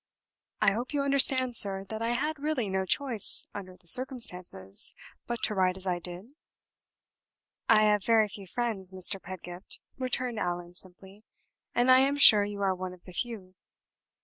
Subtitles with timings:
[0.63, 4.95] "I hope you understand, sir, that I had really no choice under the circumstances
[5.27, 6.31] but to write as I did?"
[7.69, 9.21] "I have very few friends, Mr.
[9.21, 11.23] Pedgift," returned Allan, simply.
[11.75, 13.53] "And I am sure you are one of the few."